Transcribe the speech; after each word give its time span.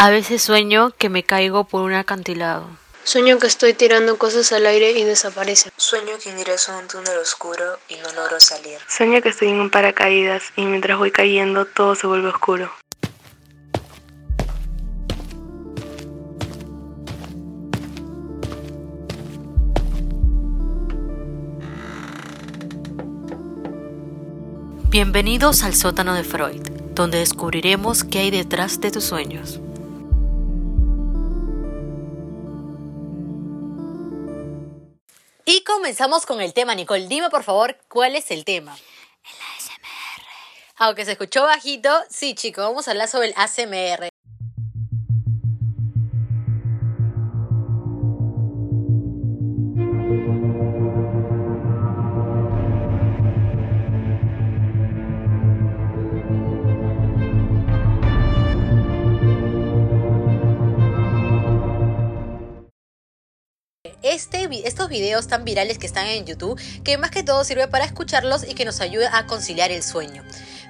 A 0.00 0.10
veces 0.10 0.42
sueño 0.42 0.92
que 0.96 1.08
me 1.08 1.24
caigo 1.24 1.64
por 1.64 1.82
un 1.82 1.92
acantilado. 1.92 2.68
Sueño 3.02 3.40
que 3.40 3.48
estoy 3.48 3.74
tirando 3.74 4.16
cosas 4.16 4.52
al 4.52 4.64
aire 4.66 4.92
y 4.92 5.02
desaparecen. 5.02 5.72
Sueño 5.76 6.12
que 6.22 6.30
ingreso 6.30 6.70
a 6.70 6.78
un 6.78 6.86
túnel 6.86 7.18
oscuro 7.18 7.80
y 7.88 7.96
no 7.96 8.12
logro 8.12 8.38
salir. 8.38 8.78
Sueño 8.86 9.20
que 9.20 9.30
estoy 9.30 9.48
en 9.48 9.58
un 9.58 9.70
paracaídas 9.70 10.52
y 10.54 10.66
mientras 10.66 10.98
voy 10.98 11.10
cayendo 11.10 11.64
todo 11.64 11.96
se 11.96 12.06
vuelve 12.06 12.28
oscuro. 12.28 12.70
Bienvenidos 24.90 25.64
al 25.64 25.74
sótano 25.74 26.14
de 26.14 26.22
Freud, 26.22 26.62
donde 26.94 27.18
descubriremos 27.18 28.04
qué 28.04 28.20
hay 28.20 28.30
detrás 28.30 28.80
de 28.80 28.92
tus 28.92 29.02
sueños. 29.02 29.60
Y 35.50 35.64
comenzamos 35.64 36.26
con 36.26 36.42
el 36.42 36.52
tema, 36.52 36.74
Nicole. 36.74 37.08
Dime 37.08 37.30
por 37.30 37.42
favor 37.42 37.78
cuál 37.88 38.16
es 38.16 38.30
el 38.30 38.44
tema. 38.44 38.74
El 38.74 39.36
ASMR. 39.56 40.26
Aunque 40.76 41.06
se 41.06 41.12
escuchó 41.12 41.44
bajito, 41.44 41.88
sí, 42.10 42.34
chicos, 42.34 42.66
vamos 42.66 42.86
a 42.86 42.90
hablar 42.90 43.08
sobre 43.08 43.28
el 43.28 43.34
ASMR. 43.34 44.10
Estos 64.68 64.88
videos 64.88 65.26
tan 65.26 65.44
virales 65.44 65.78
que 65.78 65.86
están 65.86 66.06
en 66.06 66.24
YouTube, 66.24 66.60
que 66.84 66.98
más 66.98 67.10
que 67.10 67.22
todo 67.22 67.42
sirve 67.44 67.66
para 67.68 67.84
escucharlos 67.84 68.46
y 68.48 68.54
que 68.54 68.64
nos 68.64 68.80
ayuda 68.80 69.16
a 69.16 69.26
conciliar 69.26 69.72
el 69.72 69.82
sueño. 69.82 70.22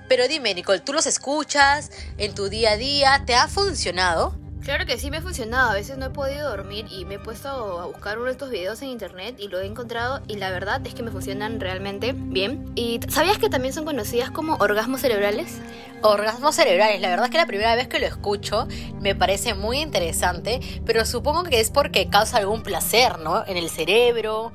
Pero 0.09 0.27
dime, 0.27 0.55
Nicole, 0.55 0.81
¿tú 0.81 0.93
los 0.93 1.07
escuchas 1.07 1.91
en 2.17 2.35
tu 2.35 2.49
día 2.49 2.73
a 2.73 2.77
día? 2.77 3.23
¿Te 3.27 3.35
ha 3.35 3.47
funcionado? 3.47 4.48
Claro 4.69 4.85
que 4.85 4.99
sí 4.99 5.11
me 5.11 5.17
ha 5.17 5.23
funcionado. 5.23 5.71
A 5.71 5.73
veces 5.73 5.97
no 5.97 6.05
he 6.05 6.11
podido 6.11 6.51
dormir 6.51 6.85
y 6.91 7.07
me 7.07 7.15
he 7.15 7.19
puesto 7.19 7.49
a 7.81 7.87
buscar 7.87 8.19
uno 8.19 8.27
de 8.27 8.33
estos 8.33 8.51
videos 8.51 8.83
en 8.83 8.89
internet 8.89 9.37
y 9.39 9.49
lo 9.49 9.59
he 9.61 9.65
encontrado 9.65 10.21
y 10.29 10.37
la 10.37 10.51
verdad 10.51 10.87
es 10.87 10.95
que 10.95 11.03
me 11.03 11.11
funcionan 11.11 11.59
realmente 11.59 12.13
bien. 12.15 12.71
¿Y 12.75 13.01
sabías 13.09 13.39
que 13.39 13.49
también 13.49 13.73
son 13.73 13.87
conocidas 13.87 14.31
como 14.31 14.57
orgasmos 14.57 15.01
cerebrales? 15.01 15.59
Orgasmos 16.03 16.55
cerebrales, 16.55 17.01
la 17.01 17.09
verdad 17.09 17.25
es 17.25 17.31
que 17.31 17.39
la 17.39 17.47
primera 17.47 17.75
vez 17.77 17.89
que 17.89 17.99
lo 17.99 18.05
escucho 18.05 18.69
me 19.01 19.15
parece 19.15 19.55
muy 19.55 19.79
interesante, 19.79 20.61
pero 20.85 21.07
supongo 21.07 21.45
que 21.45 21.61
es 21.61 21.71
porque 21.71 22.11
causa 22.11 22.37
algún 22.37 22.63
placer, 22.63 23.21
¿no? 23.21 23.47
En 23.47 23.57
el 23.57 23.71
cerebro. 23.71 24.53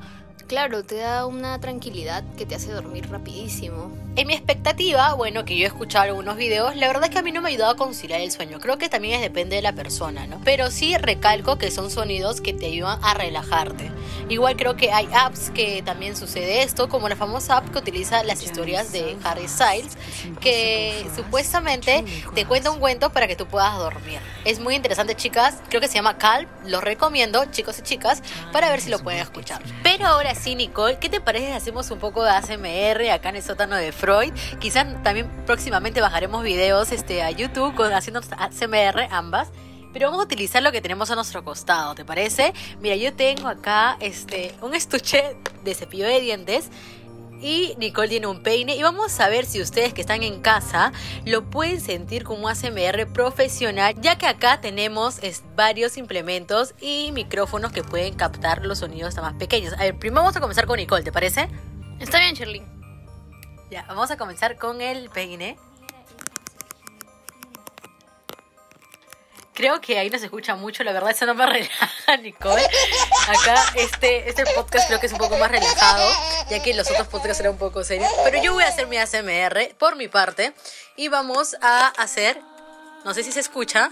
Claro, 0.47 0.83
te 0.83 0.97
da 0.97 1.25
una 1.25 1.59
tranquilidad 1.59 2.23
que 2.37 2.45
te 2.45 2.55
hace 2.55 2.71
dormir 2.71 3.09
rapidísimo. 3.09 3.91
En 4.15 4.27
mi 4.27 4.33
expectativa, 4.33 5.13
bueno, 5.13 5.45
que 5.45 5.57
yo 5.57 5.63
he 5.63 5.67
escuchado 5.67 6.05
algunos 6.05 6.35
videos, 6.35 6.75
la 6.75 6.87
verdad 6.87 7.05
es 7.05 7.09
que 7.09 7.19
a 7.19 7.23
mí 7.23 7.31
no 7.31 7.41
me 7.41 7.47
ha 7.47 7.51
ayudado 7.51 7.71
a 7.71 7.77
conciliar 7.77 8.21
el 8.21 8.31
sueño. 8.31 8.59
Creo 8.59 8.77
que 8.77 8.89
también 8.89 9.21
depende 9.21 9.55
de 9.55 9.61
la 9.61 9.73
persona, 9.73 10.27
¿no? 10.27 10.39
Pero 10.43 10.69
sí 10.69 10.95
recalco 10.97 11.57
que 11.57 11.71
son 11.71 11.89
sonidos 11.89 12.41
que 12.41 12.53
te 12.53 12.67
ayudan 12.67 12.99
a 13.01 13.13
relajarte. 13.13 13.89
Igual 14.29 14.55
creo 14.55 14.75
que 14.75 14.91
hay 14.91 15.07
apps 15.13 15.49
que 15.51 15.81
también 15.83 16.15
sucede 16.15 16.63
esto, 16.63 16.89
como 16.89 17.09
la 17.09 17.15
famosa 17.15 17.57
app 17.57 17.69
que 17.69 17.79
utiliza 17.79 18.23
las 18.23 18.43
historias 18.43 18.91
de 18.91 19.17
Harry 19.23 19.47
Styles, 19.47 19.97
que 20.39 21.05
supuestamente 21.15 22.03
te 22.33 22.45
cuenta 22.45 22.71
un 22.71 22.79
cuento 22.79 23.11
para 23.11 23.27
que 23.27 23.35
tú 23.35 23.45
puedas 23.45 23.77
dormir. 23.77 24.19
Es 24.45 24.59
muy 24.59 24.75
interesante, 24.75 25.15
chicas. 25.15 25.57
Creo 25.69 25.81
que 25.81 25.87
se 25.87 25.95
llama 25.95 26.17
Calm. 26.17 26.47
Lo 26.65 26.81
recomiendo, 26.81 27.45
chicos 27.51 27.79
y 27.79 27.81
chicas, 27.81 28.21
para 28.51 28.69
ver 28.69 28.81
si 28.81 28.89
lo 28.89 28.99
pueden 28.99 29.21
escuchar. 29.21 29.61
Pero 29.83 30.07
ahora 30.07 30.35
sí, 30.35 30.55
Nicole, 30.55 30.97
¿qué 30.99 31.09
te 31.09 31.21
parece 31.21 31.47
si 31.47 31.53
hacemos 31.53 31.91
un 31.91 31.99
poco 31.99 32.23
de 32.23 32.31
ASMR 32.31 33.09
acá 33.11 33.29
en 33.29 33.37
el 33.37 33.43
sótano 33.43 33.75
de 33.75 33.91
Freud? 33.91 34.33
Quizás 34.59 34.85
también 35.03 35.29
próximamente 35.45 36.01
bajaremos 36.01 36.43
videos 36.43 36.91
este, 36.91 37.21
a 37.23 37.31
YouTube 37.31 37.75
con, 37.75 37.93
haciendo 37.93 38.21
ASMR 38.37 39.07
ambas. 39.11 39.49
Pero 39.93 40.07
vamos 40.07 40.21
a 40.21 40.25
utilizar 40.25 40.61
lo 40.63 40.71
que 40.71 40.81
tenemos 40.81 41.11
a 41.11 41.15
nuestro 41.15 41.43
costado, 41.43 41.95
¿te 41.95 42.03
parece? 42.03 42.53
Mira, 42.81 42.95
yo 42.95 43.13
tengo 43.13 43.47
acá 43.47 43.95
este, 43.99 44.53
un 44.61 44.73
estuche 44.75 45.37
de 45.63 45.75
cepillo 45.75 46.05
de 46.05 46.19
dientes 46.19 46.69
y 47.43 47.75
Nicole 47.77 48.07
tiene 48.07 48.27
un 48.27 48.41
peine 48.41 48.75
y 48.75 48.81
vamos 48.81 49.19
a 49.19 49.27
ver 49.27 49.45
si 49.45 49.61
ustedes 49.61 49.93
que 49.93 50.01
están 50.01 50.23
en 50.23 50.41
casa 50.41 50.93
lo 51.25 51.43
pueden 51.43 51.81
sentir 51.81 52.23
como 52.23 52.47
ASMR 52.47 53.11
profesional, 53.11 53.93
ya 53.99 54.17
que 54.17 54.27
acá 54.27 54.61
tenemos 54.61 55.19
varios 55.55 55.97
implementos 55.97 56.73
y 56.79 57.11
micrófonos 57.11 57.73
que 57.73 57.83
pueden 57.83 58.15
captar 58.15 58.65
los 58.65 58.79
sonidos 58.79 59.15
más 59.17 59.33
pequeños. 59.33 59.73
A 59.73 59.83
ver, 59.83 59.99
primero 59.99 60.21
vamos 60.21 60.37
a 60.37 60.39
comenzar 60.39 60.65
con 60.65 60.77
Nicole, 60.77 61.03
¿te 61.03 61.11
parece? 61.11 61.49
Está 61.99 62.19
bien, 62.19 62.33
Shirley. 62.33 62.63
Ya, 63.69 63.83
vamos 63.87 64.09
a 64.09 64.17
comenzar 64.17 64.57
con 64.57 64.81
el 64.81 65.09
peine. 65.09 65.57
Creo 69.53 69.79
que 69.81 69.99
ahí 69.99 70.09
no 70.09 70.17
se 70.17 70.25
escucha 70.25 70.55
mucho, 70.55 70.83
la 70.83 70.93
verdad 70.93 71.11
eso 71.11 71.25
no 71.25 71.35
me 71.35 71.45
relaja, 71.51 72.17
Nicole. 72.21 72.63
Acá 73.27 73.55
este, 73.75 74.27
este 74.29 74.45
podcast 74.55 74.87
creo 74.87 74.99
que 74.99 75.05
es 75.05 75.11
un 75.11 75.19
poco 75.19 75.37
más 75.37 75.51
relajado, 75.51 76.11
ya 76.49 76.61
que 76.61 76.73
los 76.73 76.89
otros 76.89 77.07
podcasts 77.07 77.39
eran 77.39 77.53
un 77.53 77.59
poco 77.59 77.83
serios. 77.83 78.11
Pero 78.23 78.41
yo 78.41 78.53
voy 78.53 78.63
a 78.63 78.67
hacer 78.67 78.87
mi 78.87 78.97
ASMR 78.97 79.75
por 79.77 79.95
mi 79.95 80.07
parte 80.07 80.53
y 80.95 81.07
vamos 81.07 81.55
a 81.61 81.87
hacer, 81.87 82.39
no 83.05 83.13
sé 83.13 83.23
si 83.23 83.31
se 83.31 83.39
escucha. 83.39 83.91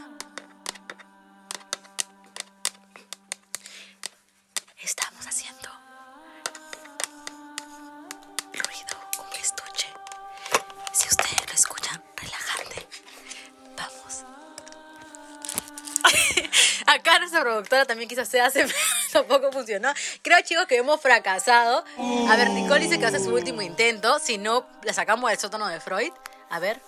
Nuestra 17.32 17.50
productora 17.50 17.86
también 17.86 18.10
quiso 18.10 18.22
hacer 18.22 18.42
ASMR, 18.42 18.74
tampoco 19.12 19.52
funcionó. 19.52 19.94
Creo, 20.22 20.40
chicos, 20.42 20.66
que 20.66 20.78
hemos 20.78 21.00
fracasado. 21.00 21.84
A 22.30 22.36
ver, 22.36 22.50
Nicole 22.50 22.82
dice 22.82 23.00
que 23.00 23.06
hace 23.06 23.20
su 23.20 23.34
último 23.34 23.62
intento. 23.62 24.20
Si 24.20 24.38
no, 24.38 24.68
la 24.84 24.94
sacamos 24.94 25.30
del 25.30 25.40
sótano 25.40 25.68
de 25.68 25.80
Freud. 25.80 26.12
A 26.50 26.60
ver. 26.60 26.82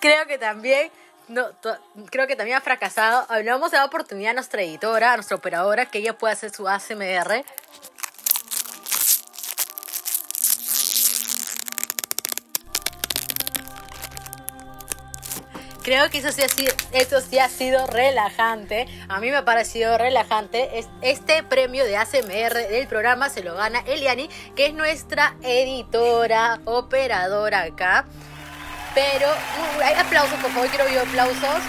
Creo 0.00 0.26
que 0.26 0.38
también. 0.38 0.90
No, 1.28 1.46
creo 2.10 2.26
que 2.26 2.34
también 2.34 2.56
ha 2.56 2.60
fracasado. 2.60 3.26
A 3.28 3.36
ver, 3.36 3.44
Le 3.44 3.52
vamos 3.52 3.72
a 3.72 3.76
dar 3.76 3.86
oportunidad 3.86 4.30
a 4.30 4.34
nuestra 4.34 4.62
editora, 4.62 5.12
a 5.12 5.16
nuestra 5.16 5.36
operadora, 5.36 5.86
que 5.86 5.98
ella 5.98 6.16
pueda 6.16 6.32
hacer 6.32 6.50
su 6.50 6.66
ASMR. 6.66 7.44
Creo 15.82 16.10
que 16.10 16.18
eso 16.18 16.30
sí, 16.32 17.38
ha 17.38 17.48
sido, 17.48 17.86
relajante. 17.86 18.86
A 19.08 19.18
mí 19.20 19.30
me 19.30 19.36
ha 19.36 19.44
parecido 19.44 19.96
relajante. 19.98 20.78
Es- 20.78 20.88
Este 21.00 21.42
premio 21.42 21.84
de 21.84 21.96
ASMR 21.96 22.68
del 22.68 22.86
programa 22.86 23.30
se 23.30 23.42
lo 23.42 23.54
gana 23.54 23.80
Eliani, 23.86 24.28
que 24.56 24.66
es 24.66 24.74
nuestra 24.74 25.34
editora, 25.42 26.60
operadora 26.66 27.62
acá. 27.62 28.04
Pero, 28.94 29.28
uh, 29.28 29.80
hay 29.82 29.94
aplausos, 29.94 30.38
por 30.40 30.50
favor, 30.50 30.68
quiero 30.68 30.84
ver 30.84 30.98
aplausos. 30.98 31.62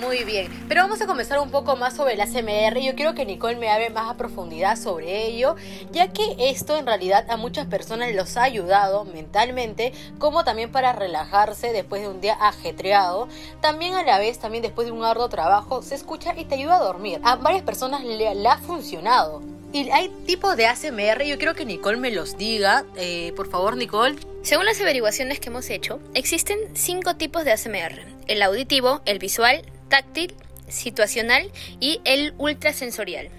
Muy 0.00 0.24
bien, 0.24 0.50
pero 0.68 0.82
vamos 0.82 1.00
a 1.00 1.06
comenzar 1.06 1.38
un 1.38 1.50
poco 1.50 1.76
más 1.76 1.94
sobre 1.94 2.14
el 2.14 2.20
ASMR. 2.20 2.80
Yo 2.80 2.94
quiero 2.96 3.14
que 3.14 3.24
Nicole 3.24 3.56
me 3.56 3.70
hable 3.70 3.90
más 3.90 4.10
a 4.10 4.16
profundidad 4.16 4.76
sobre 4.76 5.26
ello, 5.26 5.54
ya 5.92 6.08
que 6.08 6.34
esto 6.38 6.76
en 6.76 6.86
realidad 6.86 7.24
a 7.30 7.36
muchas 7.36 7.66
personas 7.66 8.12
los 8.14 8.36
ha 8.36 8.42
ayudado 8.42 9.04
mentalmente, 9.04 9.92
como 10.18 10.42
también 10.44 10.72
para 10.72 10.92
relajarse 10.92 11.72
después 11.72 12.02
de 12.02 12.08
un 12.08 12.20
día 12.20 12.34
ajetreado. 12.40 13.28
También 13.60 13.94
a 13.94 14.02
la 14.02 14.18
vez, 14.18 14.38
también 14.38 14.62
después 14.62 14.86
de 14.86 14.92
un 14.92 15.04
arduo 15.04 15.28
trabajo, 15.28 15.80
se 15.80 15.94
escucha 15.94 16.34
y 16.36 16.44
te 16.44 16.56
ayuda 16.56 16.76
a 16.76 16.82
dormir. 16.82 17.20
A 17.22 17.36
varias 17.36 17.62
personas 17.62 18.02
le, 18.02 18.28
ha 18.48 18.58
funcionado. 18.58 19.42
Y 19.72 19.90
hay 19.90 20.08
tipos 20.26 20.56
de 20.56 20.66
ASMR, 20.66 21.22
yo 21.24 21.38
quiero 21.38 21.54
que 21.54 21.64
Nicole 21.64 21.98
me 21.98 22.10
los 22.10 22.36
diga. 22.36 22.84
Eh, 22.96 23.32
por 23.36 23.48
favor, 23.48 23.76
Nicole. 23.76 24.16
Según 24.42 24.66
las 24.66 24.80
averiguaciones 24.80 25.40
que 25.40 25.48
hemos 25.48 25.70
hecho, 25.70 26.00
existen 26.14 26.58
cinco 26.74 27.16
tipos 27.16 27.44
de 27.44 27.52
ASMR. 27.52 28.04
El 28.26 28.42
auditivo, 28.42 29.00
el 29.04 29.18
visual, 29.18 29.64
táctil, 29.88 30.34
situacional 30.68 31.50
y 31.80 32.00
el 32.04 32.34
ultrasensorial. 32.38 33.30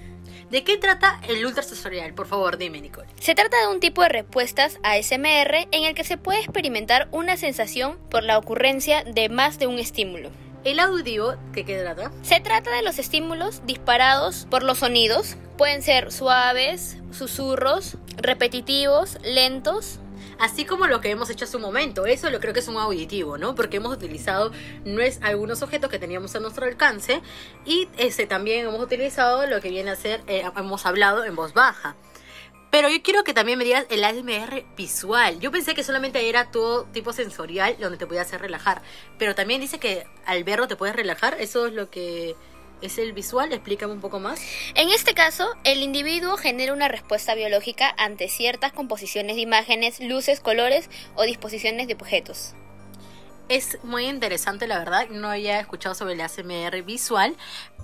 ¿De 0.49 0.63
qué 0.63 0.77
trata 0.77 1.19
el 1.27 1.45
ultrasensorial? 1.45 2.13
Por 2.13 2.27
favor, 2.27 2.57
dime, 2.57 2.79
Nicole. 2.79 3.07
Se 3.19 3.33
trata 3.33 3.59
de 3.61 3.73
un 3.73 3.79
tipo 3.79 4.03
de 4.03 4.09
respuestas 4.09 4.79
a 4.83 4.93
ASMR 4.93 5.67
en 5.71 5.83
el 5.85 5.95
que 5.95 6.03
se 6.03 6.17
puede 6.17 6.39
experimentar 6.39 7.07
una 7.11 7.35
sensación 7.35 7.97
por 8.09 8.23
la 8.23 8.37
ocurrencia 8.37 9.03
de 9.03 9.27
más 9.29 9.57
de 9.57 9.67
un 9.67 9.79
estímulo. 9.79 10.29
El 10.63 10.79
auditivo, 10.79 11.35
¿de 11.51 11.65
qué 11.65 11.79
trata? 11.79 12.11
Se 12.21 12.39
trata 12.39 12.75
de 12.75 12.83
los 12.83 12.99
estímulos 12.99 13.61
disparados 13.65 14.47
por 14.49 14.63
los 14.63 14.79
sonidos. 14.79 15.35
Pueden 15.57 15.81
ser 15.81 16.11
suaves, 16.11 16.97
susurros, 17.11 17.97
repetitivos, 18.17 19.17
lentos. 19.23 19.99
Así 20.39 20.65
como 20.65 20.87
lo 20.87 21.01
que 21.01 21.09
hemos 21.11 21.29
hecho 21.29 21.45
hace 21.45 21.57
un 21.57 21.63
momento. 21.63 22.05
Eso 22.05 22.29
lo 22.29 22.39
creo 22.39 22.53
que 22.53 22.59
es 22.59 22.67
un 22.67 22.77
auditivo, 22.77 23.37
¿no? 23.37 23.55
Porque 23.55 23.77
hemos 23.77 23.93
utilizado 23.93 24.51
no 24.83 25.01
es, 25.01 25.19
algunos 25.21 25.61
objetos 25.61 25.89
que 25.89 25.99
teníamos 25.99 26.35
a 26.35 26.39
nuestro 26.39 26.65
alcance 26.65 27.21
y 27.65 27.87
este, 27.97 28.27
también 28.27 28.67
hemos 28.67 28.81
utilizado 28.81 29.45
lo 29.47 29.61
que 29.61 29.69
viene 29.69 29.91
a 29.91 29.95
ser, 29.95 30.23
eh, 30.27 30.43
hemos 30.57 30.85
hablado 30.85 31.25
en 31.25 31.35
voz 31.35 31.53
baja. 31.53 31.95
Pero 32.75 32.89
yo 32.89 33.01
quiero 33.01 33.23
que 33.23 33.33
también 33.33 33.57
me 33.57 33.63
digas 33.63 33.85
el 33.89 34.03
ASMR 34.03 34.65
visual. 34.75 35.39
Yo 35.39 35.49
pensé 35.49 35.73
que 35.75 35.83
solamente 35.83 36.27
era 36.27 36.51
todo 36.51 36.83
tipo 36.85 37.13
sensorial 37.13 37.77
donde 37.79 37.97
te 37.97 38.05
podía 38.05 38.23
hacer 38.23 38.41
relajar. 38.41 38.81
Pero 39.17 39.33
también 39.33 39.61
dice 39.61 39.79
que 39.79 40.05
al 40.25 40.43
verlo 40.43 40.67
te 40.67 40.75
puedes 40.75 40.93
relajar. 40.93 41.37
Eso 41.39 41.67
es 41.67 41.73
lo 41.73 41.89
que 41.89 42.35
es 42.81 42.97
el 42.97 43.13
visual. 43.13 43.51
Explícame 43.53 43.93
un 43.93 44.01
poco 44.01 44.19
más. 44.19 44.39
En 44.75 44.89
este 44.89 45.13
caso, 45.13 45.47
el 45.63 45.81
individuo 45.81 46.37
genera 46.37 46.73
una 46.73 46.87
respuesta 46.87 47.35
biológica 47.35 47.93
ante 47.97 48.27
ciertas 48.27 48.71
composiciones 48.71 49.35
de 49.35 49.41
imágenes, 49.41 49.99
luces, 49.99 50.39
colores 50.39 50.89
o 51.15 51.23
disposiciones 51.23 51.87
de 51.87 51.93
objetos. 51.93 52.55
Es 53.47 53.77
muy 53.83 54.07
interesante, 54.07 54.65
la 54.65 54.79
verdad. 54.79 55.07
No 55.09 55.29
había 55.29 55.59
escuchado 55.59 55.93
sobre 55.93 56.13
el 56.13 56.21
ASMR 56.21 56.81
visual, 56.81 57.35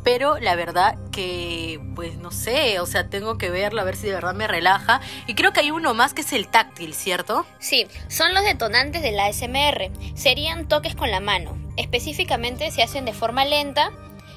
pero 0.04 0.40
la 0.40 0.56
verdad 0.56 0.98
que, 1.12 1.80
pues 1.94 2.18
no 2.18 2.32
sé, 2.32 2.80
o 2.80 2.88
sea, 2.88 3.10
tengo 3.10 3.38
que 3.38 3.52
verlo 3.52 3.82
a 3.82 3.84
ver 3.84 3.96
si 3.96 4.08
de 4.08 4.14
verdad 4.14 4.34
me 4.34 4.48
relaja. 4.48 5.02
Y 5.28 5.36
creo 5.36 5.54
que 5.54 5.60
hay 5.60 5.70
uno 5.70 5.94
más 5.94 6.16
que 6.16 6.22
es 6.22 6.34
el 6.34 6.48
táctil, 6.48 6.96
¿cierto? 6.96 7.46
Sí, 7.60 7.86
son 8.08 8.34
los 8.34 8.44
detonantes 8.44 9.04
del 9.04 9.20
ASMR. 9.20 9.92
Serían 10.16 10.68
toques 10.68 10.96
con 10.96 11.12
la 11.12 11.20
mano. 11.20 11.56
Específicamente 11.78 12.72
se 12.72 12.82
hacen 12.82 13.06
de 13.06 13.14
forma 13.14 13.46
lenta 13.46 13.92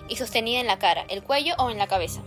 y 0.08 0.16
sostenida 0.16 0.60
en 0.60 0.66
la 0.66 0.78
cara, 0.78 1.04
el 1.08 1.22
cuello 1.22 1.54
o 1.58 1.70
en 1.70 1.78
la 1.78 1.86
cabeza 1.86 2.22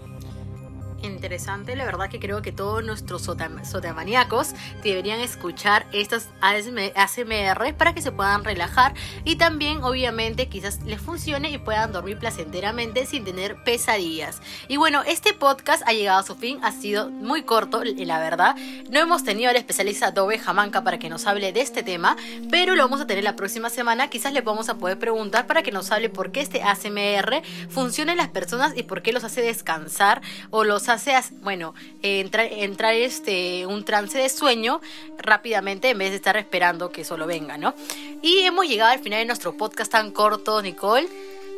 interesante. 1.01 1.75
La 1.75 1.85
verdad 1.85 2.09
que 2.09 2.19
creo 2.19 2.41
que 2.41 2.51
todos 2.51 2.83
nuestros 2.83 3.23
sotamaníacos 3.23 4.53
deberían 4.83 5.19
escuchar 5.19 5.85
estas 5.91 6.29
ASMR 6.41 7.73
para 7.75 7.93
que 7.93 8.01
se 8.01 8.11
puedan 8.11 8.43
relajar 8.43 8.93
y 9.23 9.35
también 9.35 9.83
obviamente 9.83 10.47
quizás 10.47 10.81
les 10.83 11.01
funcione 11.01 11.49
y 11.49 11.57
puedan 11.57 11.91
dormir 11.91 12.17
placenteramente 12.17 13.05
sin 13.05 13.23
tener 13.23 13.63
pesadillas. 13.63 14.41
Y 14.67 14.77
bueno, 14.77 15.03
este 15.03 15.33
podcast 15.33 15.83
ha 15.85 15.93
llegado 15.93 16.19
a 16.19 16.23
su 16.23 16.35
fin, 16.35 16.59
ha 16.63 16.71
sido 16.71 17.09
muy 17.09 17.43
corto, 17.43 17.83
la 17.83 18.19
verdad. 18.19 18.55
No 18.89 18.99
hemos 18.99 19.23
tenido 19.23 19.49
al 19.49 19.55
especialista 19.55 20.11
Dobe 20.11 20.39
Jamanca 20.39 20.83
para 20.83 20.99
que 20.99 21.09
nos 21.09 21.27
hable 21.27 21.51
de 21.51 21.61
este 21.61 21.83
tema, 21.83 22.15
pero 22.49 22.75
lo 22.75 22.83
vamos 22.83 23.01
a 23.01 23.07
tener 23.07 23.23
la 23.23 23.35
próxima 23.35 23.69
semana. 23.69 24.09
Quizás 24.09 24.33
le 24.33 24.41
vamos 24.41 24.69
a 24.69 24.75
poder 24.75 24.97
preguntar 24.97 25.47
para 25.47 25.63
que 25.63 25.71
nos 25.71 25.91
hable 25.91 26.09
por 26.09 26.31
qué 26.31 26.41
este 26.41 26.63
ASMR 26.63 27.41
funciona 27.69 28.13
en 28.13 28.17
las 28.17 28.29
personas 28.29 28.73
y 28.75 28.83
por 28.83 29.01
qué 29.01 29.11
los 29.11 29.23
hace 29.23 29.41
descansar 29.41 30.21
o 30.49 30.63
los 30.63 30.86
hace 30.89 31.15
bueno, 31.41 31.73
entrar, 32.01 32.47
entrar 32.51 32.93
este, 32.93 33.65
un 33.65 33.85
trance 33.85 34.17
de 34.17 34.29
sueño 34.29 34.81
rápidamente 35.17 35.89
en 35.89 35.97
vez 35.97 36.11
de 36.11 36.17
estar 36.17 36.37
esperando 36.37 36.91
que 36.91 37.03
solo 37.03 37.27
venga, 37.27 37.57
¿no? 37.57 37.73
Y 38.21 38.39
hemos 38.39 38.67
llegado 38.67 38.91
al 38.91 38.99
final 38.99 39.19
de 39.19 39.25
nuestro 39.25 39.55
podcast 39.55 39.91
tan 39.91 40.11
corto, 40.11 40.61
Nicole. 40.61 41.07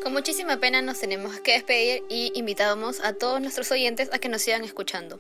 Con 0.04 0.14
muchísima 0.14 0.58
pena 0.58 0.82
nos 0.82 1.00
tenemos 1.00 1.40
que 1.42 1.54
despedir 1.54 2.04
y 2.10 2.32
invitamos 2.36 3.02
a 3.02 3.14
todos 3.14 3.42
nuestros 3.42 3.70
oyentes 3.72 4.10
a 4.14 4.20
que 4.20 4.30
nos 4.30 4.42
sigan 4.42 4.64
escuchando. 4.64 5.20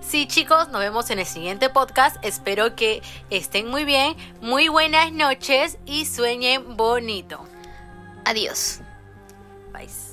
Sí, 0.00 0.26
chicos, 0.26 0.68
nos 0.68 0.80
vemos 0.80 1.10
en 1.10 1.20
el 1.20 1.26
siguiente 1.26 1.68
podcast. 1.70 2.16
Espero 2.24 2.74
que 2.74 3.02
estén 3.30 3.68
muy 3.68 3.84
bien. 3.84 4.16
Muy 4.40 4.68
buenas 4.68 5.12
noches 5.12 5.78
y 5.86 6.06
sueñen 6.06 6.76
bonito. 6.76 7.46
Adiós. 8.24 8.80
Bye. 9.72 10.11